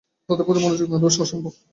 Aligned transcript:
তাদের 0.29 0.45
প্রতি 0.47 0.59
মনোযোগ 0.61 0.87
না 0.89 0.97
দেওয়া 0.97 1.23
অসম্ভব। 1.23 1.53